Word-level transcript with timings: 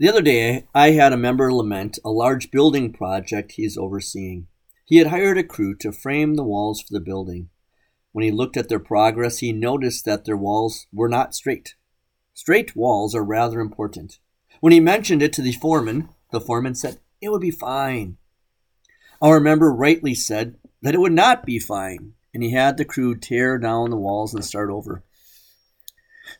The 0.00 0.08
other 0.08 0.22
day, 0.22 0.64
I 0.74 0.92
had 0.92 1.12
a 1.12 1.18
member 1.18 1.52
lament 1.52 1.98
a 2.02 2.08
large 2.08 2.50
building 2.50 2.90
project 2.90 3.52
he's 3.52 3.76
overseeing. 3.76 4.46
He 4.86 4.96
had 4.96 5.08
hired 5.08 5.36
a 5.36 5.44
crew 5.44 5.74
to 5.74 5.92
frame 5.92 6.36
the 6.36 6.42
walls 6.42 6.80
for 6.80 6.94
the 6.94 7.04
building. 7.04 7.50
When 8.12 8.24
he 8.24 8.30
looked 8.30 8.56
at 8.56 8.70
their 8.70 8.78
progress, 8.78 9.40
he 9.40 9.52
noticed 9.52 10.06
that 10.06 10.24
their 10.24 10.38
walls 10.38 10.86
were 10.90 11.10
not 11.10 11.34
straight. 11.34 11.74
Straight 12.32 12.74
walls 12.74 13.14
are 13.14 13.22
rather 13.22 13.60
important. 13.60 14.20
When 14.60 14.72
he 14.72 14.80
mentioned 14.80 15.22
it 15.22 15.34
to 15.34 15.42
the 15.42 15.52
foreman, 15.52 16.08
the 16.32 16.40
foreman 16.40 16.76
said, 16.76 17.00
It 17.20 17.28
would 17.28 17.42
be 17.42 17.50
fine. 17.50 18.16
Our 19.20 19.38
member 19.38 19.70
rightly 19.70 20.14
said 20.14 20.56
that 20.80 20.94
it 20.94 21.00
would 21.00 21.12
not 21.12 21.44
be 21.44 21.58
fine, 21.58 22.14
and 22.32 22.42
he 22.42 22.52
had 22.52 22.78
the 22.78 22.86
crew 22.86 23.14
tear 23.14 23.58
down 23.58 23.90
the 23.90 23.98
walls 23.98 24.32
and 24.32 24.42
start 24.42 24.70
over. 24.70 25.04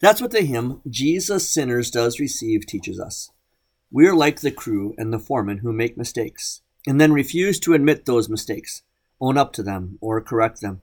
That's 0.00 0.22
what 0.22 0.30
the 0.30 0.46
hymn, 0.46 0.80
Jesus 0.88 1.50
Sinners 1.50 1.90
Does 1.90 2.18
Receive, 2.18 2.64
teaches 2.64 2.98
us. 2.98 3.30
We 3.92 4.06
are 4.06 4.14
like 4.14 4.40
the 4.40 4.52
crew 4.52 4.94
and 4.98 5.12
the 5.12 5.18
foreman 5.18 5.58
who 5.58 5.72
make 5.72 5.96
mistakes 5.96 6.62
and 6.86 7.00
then 7.00 7.12
refuse 7.12 7.58
to 7.60 7.74
admit 7.74 8.06
those 8.06 8.28
mistakes, 8.28 8.82
own 9.20 9.36
up 9.36 9.52
to 9.54 9.62
them, 9.62 9.98
or 10.00 10.20
correct 10.20 10.60
them. 10.60 10.80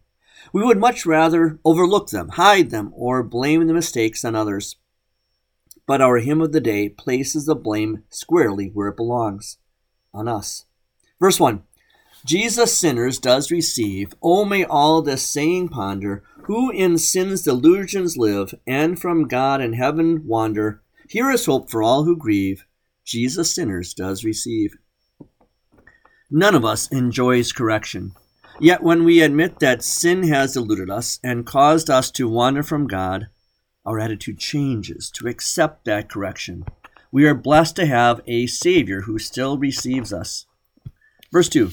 We 0.54 0.64
would 0.64 0.78
much 0.78 1.06
rather 1.06 1.60
overlook 1.66 2.10
them, 2.10 2.30
hide 2.30 2.70
them, 2.70 2.92
or 2.96 3.24
blame 3.24 3.66
the 3.68 3.74
mistakes 3.74 4.24
on 4.24 4.36
others. 4.36 4.76
But 5.86 6.02
our 6.02 6.18
hymn 6.18 6.42
of 6.42 6.52
the 6.52 6.62
day 6.62 6.90
places 6.90 7.46
the 7.46 7.56
blame 7.56 8.04
squarely 8.10 8.70
where 8.74 8.90
it 8.90 8.98
belongs 8.98 9.58
on 10.14 10.28
us. 10.28 10.66
Verse 11.20 11.40
1 11.40 11.64
Jesus 12.26 12.78
sinners 12.78 13.20
does 13.20 13.52
receive. 13.52 14.14
Oh, 14.22 14.44
may 14.44 14.66
all 14.66 15.02
this 15.02 15.24
saying 15.24 15.70
ponder, 15.70 16.24
who 16.44 16.72
in 16.72 16.98
sin's 16.98 17.44
delusions 17.44 18.18
live, 18.18 18.54
and 18.66 19.00
from 19.00 19.28
God 19.28 19.62
and 19.62 19.76
heaven 19.76 20.28
wander. 20.28 20.82
Here 21.08 21.32
is 21.32 21.46
hope 21.46 21.70
for 21.70 21.82
all 21.82 22.04
who 22.04 22.18
grieve. 22.18 22.66
Jesus 23.08 23.56
sinners 23.56 23.94
does 23.94 24.26
receive. 24.26 24.76
None 26.30 26.54
of 26.56 26.66
us 26.66 26.92
enjoys 26.92 27.54
correction. 27.54 28.12
Yet 28.60 28.84
when 28.84 29.06
we 29.06 29.22
admit 29.22 29.60
that 29.60 29.82
sin 29.82 30.28
has 30.28 30.54
deluded 30.54 30.90
us 30.90 31.18
and 31.24 31.46
caused 31.46 31.90
us 31.90 32.12
to 32.12 32.28
wander 32.28 32.64
from 32.64 32.86
God, 32.86 33.28
our 33.86 33.98
attitude 33.98 34.40
changes 34.40 35.10
to 35.12 35.30
accept 35.30 35.86
that 35.86 36.10
correction. 36.10 36.66
We 37.10 37.26
are 37.26 37.34
blessed 37.34 37.78
to 37.78 37.86
have 37.86 38.20
a 38.28 38.46
Savior 38.46 39.04
who 39.04 39.20
still 39.20 39.58
receives 39.58 40.12
us. 40.12 40.46
Verse 41.32 41.48
2 41.48 41.72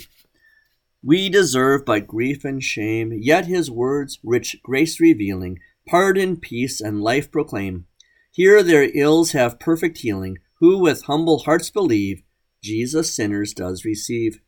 We 1.02 1.28
deserve 1.28 1.84
but 1.84 2.06
grief 2.06 2.44
and 2.44 2.62
shame, 2.62 3.12
yet 3.12 3.46
his 3.46 3.72
words, 3.72 4.20
rich 4.22 4.58
grace 4.62 5.00
revealing, 5.00 5.58
pardon, 5.88 6.36
peace, 6.36 6.80
and 6.80 7.02
life 7.02 7.32
proclaim. 7.32 7.86
Here 8.30 8.62
their 8.62 8.88
ills 8.96 9.32
have 9.32 9.58
perfect 9.58 9.98
healing, 9.98 10.38
who 10.60 10.78
with 10.78 11.04
humble 11.04 11.40
hearts 11.40 11.70
believe 11.70 12.22
Jesus 12.62 13.14
sinners 13.14 13.52
does 13.52 13.84
receive. 13.84 14.40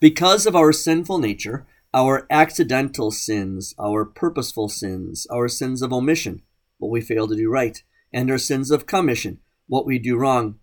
Because 0.00 0.46
of 0.46 0.54
our 0.54 0.72
sinful 0.72 1.18
nature, 1.18 1.66
our 1.92 2.26
accidental 2.30 3.10
sins, 3.10 3.74
our 3.78 4.04
purposeful 4.04 4.68
sins, 4.68 5.26
our 5.30 5.48
sins 5.48 5.82
of 5.82 5.92
omission, 5.92 6.42
what 6.78 6.90
we 6.90 7.00
fail 7.00 7.28
to 7.28 7.36
do 7.36 7.50
right, 7.50 7.82
and 8.12 8.30
our 8.30 8.38
sins 8.38 8.70
of 8.70 8.86
commission, 8.86 9.38
what 9.66 9.86
we 9.86 9.98
do 9.98 10.16
wrong, 10.16 10.58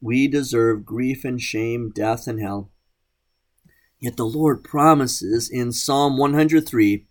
we 0.00 0.28
deserve 0.28 0.84
grief 0.84 1.24
and 1.24 1.40
shame, 1.40 1.90
death 1.94 2.26
and 2.26 2.40
hell. 2.40 2.70
Yet 4.00 4.16
the 4.16 4.26
Lord 4.26 4.62
promises 4.62 5.48
in 5.48 5.72
Psalm 5.72 6.18
103 6.18 7.06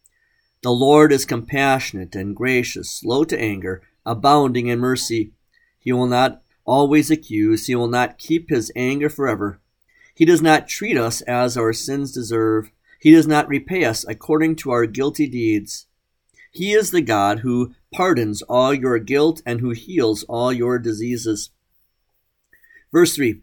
The 0.61 0.71
Lord 0.71 1.11
is 1.11 1.25
compassionate 1.25 2.15
and 2.15 2.35
gracious, 2.35 2.91
slow 2.91 3.23
to 3.23 3.39
anger, 3.39 3.81
abounding 4.05 4.67
in 4.67 4.79
mercy. 4.79 5.33
He 5.79 5.91
will 5.91 6.07
not 6.07 6.42
always 6.65 7.11
accuse. 7.11 7.67
He 7.67 7.75
will 7.75 7.87
not 7.87 8.17
keep 8.17 8.49
his 8.49 8.71
anger 8.75 9.09
forever. 9.09 9.59
He 10.15 10.25
does 10.25 10.41
not 10.41 10.67
treat 10.67 10.97
us 10.97 11.21
as 11.21 11.57
our 11.57 11.73
sins 11.73 12.11
deserve. 12.11 12.71
He 12.99 13.11
does 13.11 13.27
not 13.27 13.47
repay 13.47 13.83
us 13.83 14.05
according 14.07 14.55
to 14.57 14.71
our 14.71 14.85
guilty 14.85 15.27
deeds. 15.27 15.87
He 16.51 16.73
is 16.73 16.91
the 16.91 17.01
God 17.01 17.39
who 17.39 17.73
pardons 17.91 18.43
all 18.43 18.73
your 18.73 18.99
guilt 18.99 19.41
and 19.45 19.59
who 19.59 19.71
heals 19.71 20.23
all 20.23 20.53
your 20.53 20.77
diseases. 20.77 21.49
Verse 22.91 23.15
3 23.15 23.41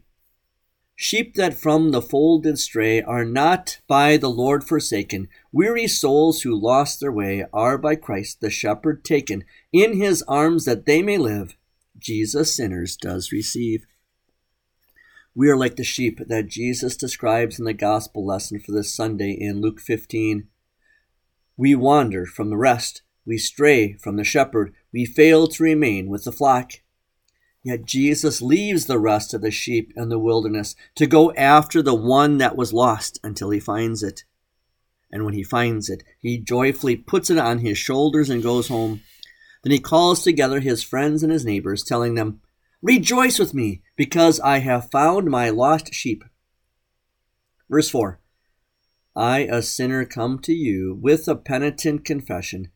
Sheep 0.95 1.33
that 1.33 1.55
from 1.55 1.91
the 1.91 2.01
fold 2.01 2.43
did 2.43 2.59
stray 2.59 3.01
are 3.01 3.25
not 3.25 3.79
by 3.87 4.17
the 4.17 4.29
Lord 4.29 4.63
forsaken. 4.63 5.27
Weary 5.51 5.87
souls 5.87 6.43
who 6.43 6.55
lost 6.55 6.99
their 6.99 7.11
way 7.11 7.43
are 7.51 7.77
by 7.77 7.95
Christ 7.95 8.39
the 8.39 8.51
shepherd 8.51 9.03
taken 9.03 9.43
in 9.73 9.97
his 9.97 10.23
arms 10.27 10.65
that 10.65 10.85
they 10.85 11.01
may 11.01 11.17
live. 11.17 11.57
Jesus 12.01 12.53
sinners 12.53 12.97
does 12.97 13.31
receive. 13.31 13.85
We 15.33 15.49
are 15.49 15.55
like 15.55 15.77
the 15.77 15.83
sheep 15.83 16.19
that 16.27 16.47
Jesus 16.47 16.97
describes 16.97 17.57
in 17.57 17.63
the 17.63 17.73
gospel 17.73 18.25
lesson 18.25 18.59
for 18.59 18.73
this 18.73 18.93
Sunday 18.93 19.31
in 19.31 19.61
Luke 19.61 19.79
15. 19.79 20.47
We 21.55 21.75
wander 21.75 22.25
from 22.25 22.49
the 22.49 22.57
rest, 22.57 23.01
we 23.25 23.37
stray 23.37 23.93
from 23.93 24.17
the 24.17 24.23
shepherd, 24.23 24.73
we 24.91 25.05
fail 25.05 25.47
to 25.47 25.63
remain 25.63 26.09
with 26.09 26.25
the 26.25 26.31
flock. 26.31 26.73
Yet 27.63 27.85
Jesus 27.85 28.41
leaves 28.41 28.87
the 28.87 28.99
rest 28.99 29.33
of 29.33 29.41
the 29.41 29.51
sheep 29.51 29.93
in 29.95 30.09
the 30.09 30.19
wilderness 30.19 30.75
to 30.95 31.05
go 31.05 31.31
after 31.33 31.81
the 31.81 31.93
one 31.93 32.37
that 32.39 32.57
was 32.57 32.73
lost 32.73 33.19
until 33.23 33.51
he 33.51 33.59
finds 33.59 34.01
it. 34.01 34.25
And 35.11 35.23
when 35.23 35.33
he 35.33 35.43
finds 35.43 35.89
it, 35.89 36.03
he 36.19 36.39
joyfully 36.39 36.95
puts 36.95 37.29
it 37.29 37.37
on 37.37 37.59
his 37.59 37.77
shoulders 37.77 38.29
and 38.29 38.41
goes 38.41 38.67
home. 38.67 39.01
Then 39.63 39.71
he 39.71 39.79
calls 39.79 40.23
together 40.23 40.59
his 40.59 40.83
friends 40.83 41.23
and 41.23 41.31
his 41.31 41.45
neighbors, 41.45 41.83
telling 41.83 42.15
them, 42.15 42.41
Rejoice 42.81 43.37
with 43.37 43.53
me, 43.53 43.83
because 43.95 44.39
I 44.39 44.59
have 44.59 44.89
found 44.89 45.29
my 45.29 45.49
lost 45.49 45.93
sheep. 45.93 46.23
Verse 47.69 47.89
4 47.89 48.19
I, 49.15 49.39
a 49.39 49.61
sinner, 49.61 50.05
come 50.05 50.39
to 50.39 50.53
you 50.53 50.97
with 50.99 51.27
a 51.27 51.35
penitent 51.35 52.05
confession. 52.05 52.69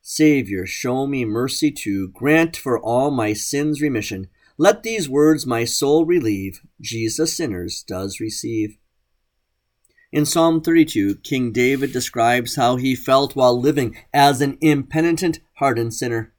Savior, 0.00 0.66
show 0.66 1.06
me 1.06 1.24
mercy 1.24 1.70
too. 1.70 2.08
Grant 2.08 2.56
for 2.56 2.78
all 2.78 3.10
my 3.10 3.34
sins 3.34 3.80
remission. 3.80 4.28
Let 4.58 4.82
these 4.82 5.08
words 5.08 5.46
my 5.46 5.64
soul 5.64 6.04
relieve. 6.04 6.60
Jesus 6.80 7.36
sinners 7.36 7.84
does 7.86 8.20
receive. 8.20 8.78
In 10.10 10.26
Psalm 10.26 10.60
32, 10.60 11.16
King 11.16 11.52
David 11.52 11.92
describes 11.92 12.56
how 12.56 12.76
he 12.76 12.94
felt 12.94 13.36
while 13.36 13.58
living 13.58 13.96
as 14.12 14.40
an 14.40 14.58
impenitent, 14.60 15.40
hardened 15.54 15.94
sinner. 15.94 16.31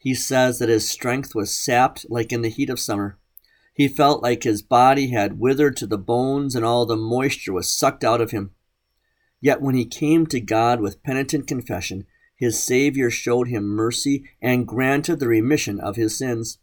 He 0.00 0.14
says 0.14 0.58
that 0.58 0.70
his 0.70 0.88
strength 0.88 1.34
was 1.34 1.54
sapped 1.54 2.06
like 2.08 2.32
in 2.32 2.40
the 2.40 2.48
heat 2.48 2.70
of 2.70 2.80
summer. 2.80 3.18
He 3.74 3.86
felt 3.86 4.22
like 4.22 4.44
his 4.44 4.62
body 4.62 5.10
had 5.10 5.38
withered 5.38 5.76
to 5.76 5.86
the 5.86 5.98
bones 5.98 6.56
and 6.56 6.64
all 6.64 6.86
the 6.86 6.96
moisture 6.96 7.52
was 7.52 7.70
sucked 7.70 8.02
out 8.02 8.22
of 8.22 8.30
him. 8.30 8.52
Yet 9.42 9.60
when 9.60 9.74
he 9.74 9.84
came 9.84 10.26
to 10.28 10.40
God 10.40 10.80
with 10.80 11.02
penitent 11.02 11.46
confession, 11.46 12.06
his 12.34 12.58
Savior 12.58 13.10
showed 13.10 13.48
him 13.48 13.64
mercy 13.64 14.24
and 14.40 14.66
granted 14.66 15.20
the 15.20 15.28
remission 15.28 15.78
of 15.78 15.96
his 15.96 16.16
sins. 16.16 16.56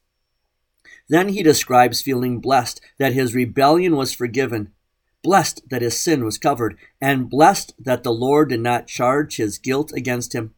Then 1.08 1.30
he 1.30 1.44
describes 1.44 2.02
feeling 2.02 2.40
blessed 2.40 2.82
that 2.98 3.14
his 3.14 3.36
rebellion 3.36 3.96
was 3.96 4.16
forgiven, 4.16 4.74
blessed 5.22 5.70
that 5.70 5.84
his 5.84 6.00
sin 6.00 6.26
was 6.26 6.40
covered, 6.40 6.76
and 7.00 7.30
blessed 7.30 7.74
that 7.78 8.02
the 8.02 8.12
Lord 8.12 8.50
did 8.50 8.62
not 8.62 8.88
charge 8.88 9.36
his 9.36 9.60
guilt 9.60 9.94
against 9.94 10.34
him. 10.34 10.56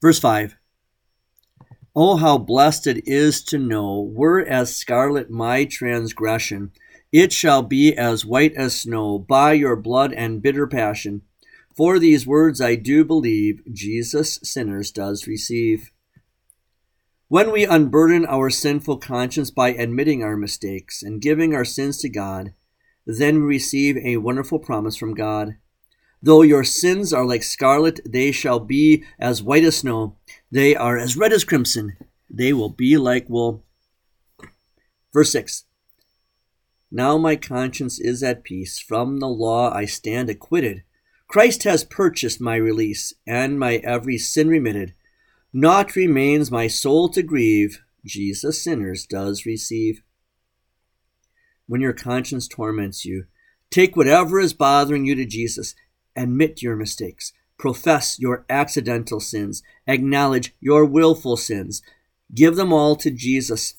Verse 0.00 0.20
5 0.20 0.56
Oh, 1.94 2.16
how 2.16 2.38
blessed 2.38 2.86
it 2.86 3.06
is 3.06 3.42
to 3.44 3.58
know, 3.58 4.00
were 4.00 4.40
as 4.40 4.74
scarlet 4.74 5.30
my 5.30 5.66
transgression, 5.66 6.72
it 7.12 7.34
shall 7.34 7.62
be 7.62 7.94
as 7.94 8.24
white 8.24 8.54
as 8.54 8.80
snow 8.80 9.18
by 9.18 9.52
your 9.52 9.76
blood 9.76 10.14
and 10.14 10.40
bitter 10.40 10.66
passion. 10.66 11.20
For 11.76 11.98
these 11.98 12.26
words 12.26 12.62
I 12.62 12.76
do 12.76 13.04
believe, 13.04 13.60
Jesus 13.70 14.40
sinners 14.42 14.90
does 14.90 15.26
receive. 15.26 15.90
When 17.28 17.52
we 17.52 17.66
unburden 17.66 18.24
our 18.24 18.48
sinful 18.48 18.98
conscience 18.98 19.50
by 19.50 19.74
admitting 19.74 20.22
our 20.22 20.36
mistakes 20.36 21.02
and 21.02 21.20
giving 21.20 21.54
our 21.54 21.64
sins 21.64 21.98
to 21.98 22.08
God, 22.08 22.54
then 23.06 23.40
we 23.40 23.42
receive 23.42 23.98
a 23.98 24.16
wonderful 24.16 24.58
promise 24.58 24.96
from 24.96 25.12
God. 25.12 25.56
Though 26.22 26.42
your 26.42 26.64
sins 26.64 27.12
are 27.12 27.26
like 27.26 27.42
scarlet, 27.42 28.00
they 28.08 28.32
shall 28.32 28.60
be 28.60 29.04
as 29.18 29.42
white 29.42 29.64
as 29.64 29.78
snow. 29.78 30.16
They 30.52 30.76
are 30.76 30.98
as 30.98 31.16
red 31.16 31.32
as 31.32 31.44
crimson. 31.44 31.96
They 32.28 32.52
will 32.52 32.68
be 32.68 32.98
like 32.98 33.28
wool. 33.28 33.64
Verse 35.12 35.32
6 35.32 35.64
Now 36.90 37.16
my 37.16 37.36
conscience 37.36 37.98
is 37.98 38.22
at 38.22 38.44
peace. 38.44 38.78
From 38.78 39.18
the 39.18 39.28
law 39.28 39.72
I 39.72 39.86
stand 39.86 40.28
acquitted. 40.28 40.82
Christ 41.26 41.62
has 41.62 41.84
purchased 41.84 42.38
my 42.38 42.56
release, 42.56 43.14
and 43.26 43.58
my 43.58 43.76
every 43.76 44.18
sin 44.18 44.48
remitted. 44.48 44.92
Naught 45.54 45.96
remains 45.96 46.50
my 46.50 46.66
soul 46.66 47.08
to 47.08 47.22
grieve. 47.22 47.80
Jesus 48.04 48.62
sinners 48.62 49.06
does 49.06 49.46
receive. 49.46 50.02
When 51.66 51.80
your 51.80 51.94
conscience 51.94 52.46
torments 52.46 53.06
you, 53.06 53.24
take 53.70 53.96
whatever 53.96 54.38
is 54.38 54.52
bothering 54.52 55.06
you 55.06 55.14
to 55.14 55.24
Jesus 55.24 55.74
Admit 56.14 56.62
your 56.62 56.76
mistakes. 56.76 57.32
Profess 57.62 58.18
your 58.18 58.44
accidental 58.50 59.20
sins. 59.20 59.62
Acknowledge 59.86 60.52
your 60.58 60.84
willful 60.84 61.36
sins. 61.36 61.80
Give 62.34 62.56
them 62.56 62.72
all 62.72 62.96
to 62.96 63.08
Jesus. 63.08 63.74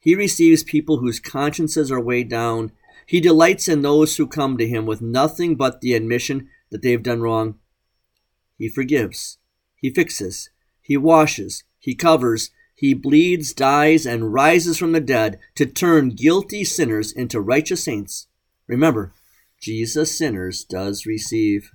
He 0.00 0.16
receives 0.16 0.64
people 0.64 0.98
whose 0.98 1.20
consciences 1.20 1.92
are 1.92 2.00
weighed 2.00 2.28
down. 2.28 2.72
He 3.06 3.20
delights 3.20 3.68
in 3.68 3.82
those 3.82 4.16
who 4.16 4.26
come 4.26 4.58
to 4.58 4.66
him 4.66 4.84
with 4.84 5.00
nothing 5.00 5.54
but 5.54 5.80
the 5.80 5.94
admission 5.94 6.48
that 6.72 6.82
they've 6.82 7.04
done 7.04 7.22
wrong. 7.22 7.54
He 8.58 8.68
forgives. 8.68 9.38
He 9.76 9.90
fixes. 9.90 10.50
He 10.82 10.96
washes. 10.96 11.62
He 11.78 11.94
covers. 11.94 12.50
He 12.74 12.94
bleeds, 12.94 13.52
dies, 13.52 14.06
and 14.06 14.32
rises 14.32 14.76
from 14.76 14.90
the 14.90 15.00
dead 15.00 15.38
to 15.54 15.66
turn 15.66 16.16
guilty 16.16 16.64
sinners 16.64 17.12
into 17.12 17.40
righteous 17.40 17.84
saints. 17.84 18.26
Remember, 18.66 19.12
Jesus 19.60 20.18
sinners 20.18 20.64
does 20.64 21.06
receive. 21.06 21.70